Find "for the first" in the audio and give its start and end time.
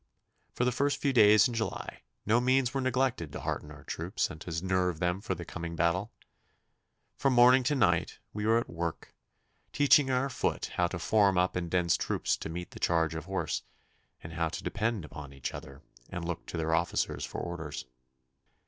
0.51-0.97